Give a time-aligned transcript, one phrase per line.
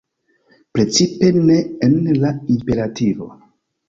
[0.77, 1.57] Precipe ne
[1.87, 1.93] en
[2.23, 3.29] la imperativo.